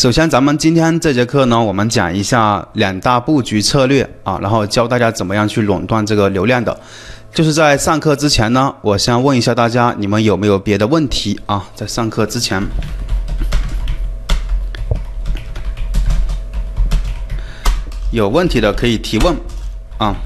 [0.00, 6.74] 首先，咱们今天这节课呢，我们讲一下两大布局策略啊，然后教大家怎么样去垄断这个流量的。
[7.34, 11.68] 就是在上课之前呢，我先问一下大家，你们有没有别的问题啊？
[11.74, 12.62] 在上课之前，
[18.10, 19.36] 有问题的可以提问
[19.98, 20.16] 啊。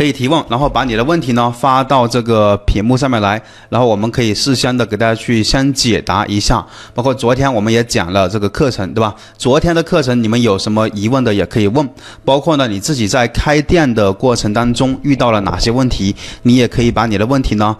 [0.00, 3.38] 可以提问，然后把你的问题呢发到这个屏幕上面来，
[3.68, 6.66] 然后我们可以事先的给大家去先解答一下。
[6.94, 9.14] 包括昨天我们也讲了这个课程，对吧？
[9.36, 11.86] 昨天的课程你们有什么疑问的也可以问，
[12.24, 17.76] 包括呢你自己在开店的过程当中遇到了哪些问题，你也可以把你的问题呢，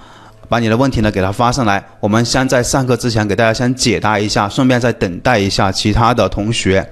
[0.47, 1.83] 把你的问题呢给他发上来。
[2.01, 6.87] 我们先在上课之前给大家先解答一下，顺便再等待一下其他的同学，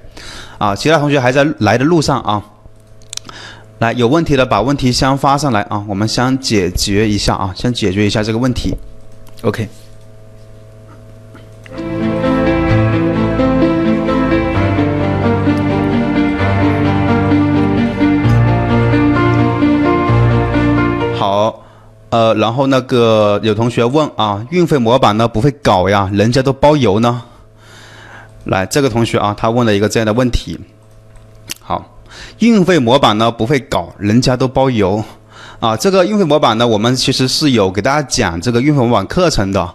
[0.57, 2.43] 啊，其他同学还在来的路上啊。
[3.79, 8.75] 来，有问题的把问题先发上来啊，我们先解决一下啊，先解决一下这个问题。
[9.41, 9.69] OK。
[21.17, 21.63] 好，
[22.09, 27.21] 呃，然后那个有同学问啊，运费模板呢不会搞呀，人家都包邮呢。
[28.43, 30.59] 来，这个同学啊，他问了一个这样的问题。
[31.61, 31.95] 好。
[32.39, 35.03] 运费模板呢不会搞，人家都包邮，
[35.59, 39.69] 啊，这个运费模板呢，我们其实是有给大家讲这个运费模板课程的，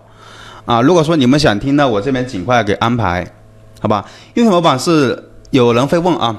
[0.64, 3.26] 啊，如果说你们想听呢，我这边尽快给安排，
[3.80, 4.04] 好吧？
[4.34, 6.36] 运费模板是有人会问啊，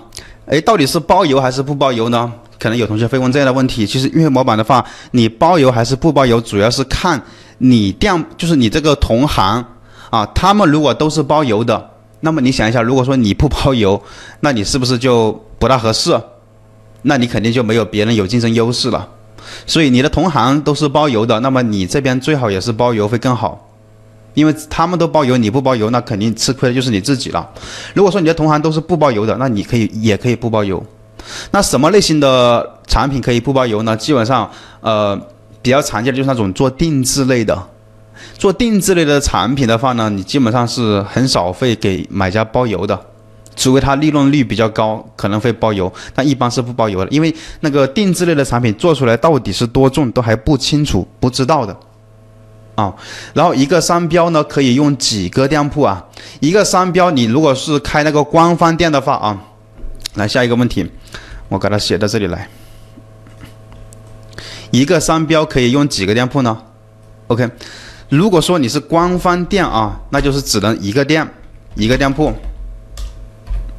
[0.47, 2.31] 哎，到底是包邮还是不包邮呢？
[2.57, 3.85] 可能有同学会问这样的问题。
[3.85, 7.21] 其实运费模板的话，你包邮还是不包邮，主要是看
[7.57, 9.63] 你店，就是你这个同行
[10.09, 11.91] 啊，他们如果都是包邮的。
[12.21, 14.01] 那么你想一下，如果说你不包邮，
[14.39, 16.19] 那你是不是就不大合适？
[17.03, 19.07] 那你肯定就没有别人有竞争优势了。
[19.67, 23.69] 所以你的同行都是包邮的，那么你这边最好也是包邮会更好，
[24.33, 27.47] 因为他们都包邮，你不包邮，那肯定吃亏的就是你自己了。
[27.93, 30.83] 如果说你的同行都是不包邮的，那你可以也可以不包邮。
[31.51, 33.95] 那什么类型的产品可以不包邮呢？
[33.95, 34.49] 基本上，
[34.81, 35.15] 呃，
[35.61, 37.67] 比较常见的就是那种做定制类的。
[38.37, 42.99] 做定制类的产品的话呢，你基本上是很少会给买家包邮的，
[43.55, 51.77] 除非它利润率比较高，可能会包邮，但一般是不包邮的，因为那个定制类的产品做出来到底是多重都还不清楚，不知道的，
[52.75, 52.93] 啊，
[53.33, 56.05] 然后一个商标呢可以用几个店铺啊？
[56.39, 59.41] 一个商标你如果是开那个官方店的话啊，
[60.15, 60.89] 来下一个问题，
[61.49, 62.47] 我给它写到这里来，
[64.71, 66.57] 一个商标可以用几个店铺呢
[67.27, 67.49] ？OK。
[68.07, 71.27] 如果说你是官方店啊，那就是只能一个店，
[71.73, 72.31] 一个店铺，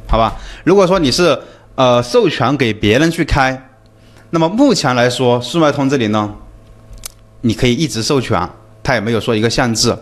[0.07, 0.35] 好吧？
[0.63, 1.37] 如果说你是
[1.75, 3.69] 呃授权给别人去开，
[4.29, 6.33] 那么目前来说，速卖通这里呢，
[7.41, 8.49] 你可以一直授权，
[8.81, 9.95] 它也没有说一个限制。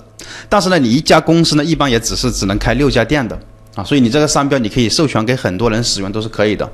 [0.48, 3.38] 但是呢，你一家公司呢，一般也只是只能开六家店的
[3.76, 6.70] 啊，所以你这个商标你可以授权给很多人使用都是可以的。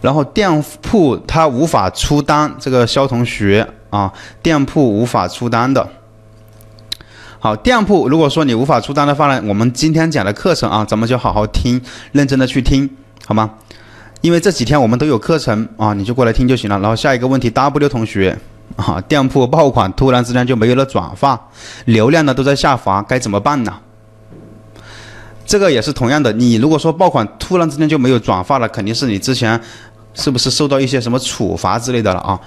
[0.00, 3.66] 然后店铺它无法出单，这个肖同学。
[3.90, 4.08] 啊，
[4.40, 5.84] 店铺无法出单的。
[7.42, 11.80] 好，店铺如果说你无法出单的话呢，我们今天讲的课程啊，咱们就好好听，
[12.12, 12.86] 认真的去听，
[13.24, 13.50] 好吗？
[14.20, 16.78] 因为这几天我们都有课程啊，你就过来听就行了。
[16.80, 18.38] 然后下一个问题，W 同学
[18.76, 21.48] 啊，店铺爆款突然之间就没有了转发，
[21.86, 23.72] 流量呢都在下滑，该怎么办呢？
[25.46, 29.58] 这个也是同样的，你如果说爆款突然之间就没有转发了，肯定是你之前
[30.12, 32.38] 是不是受到一些什么处罚之类的了啊？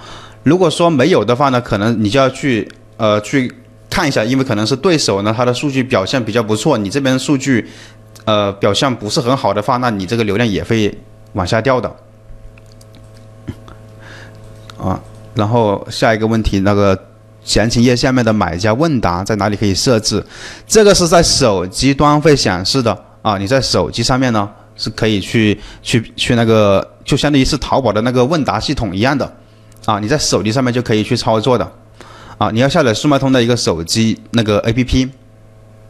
[0.44, 3.52] 如果说没有的话呢，可能你就要去呃去
[3.90, 7.68] 看一下，因为可能是对手呢，他的数据表现比较不错，你这边数据
[8.24, 10.96] 呃表现不是很好的话，那你这个流量也会
[11.34, 11.94] 往下掉的。
[14.76, 15.00] 啊，
[15.34, 16.98] 然后下一个问题，那个
[17.44, 20.24] 详情页下面的买家问答在哪里可以设置？
[20.66, 29.36] 这个是在手机端会显示的啊，你在手机上面呢是可以去去去那个，就相当于是淘宝的那个问答系统一样的。
[29.86, 31.72] 啊，你在手机上面就可以去操作的，
[32.44, 35.08] 啊，你要下载速卖通的一个手机那个 APP，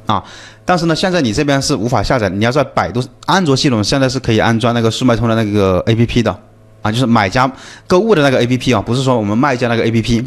[0.06, 0.22] 啊，
[0.64, 6.30] 但是呢，现在你这边是无法下载，你要在百度安卓系统现在是可以安装那个速卖通的那个 APP 的，
[6.82, 7.50] 啊，就是买家
[7.88, 10.24] 购物的那个 APP 啊，不是说我们卖家那个 APP。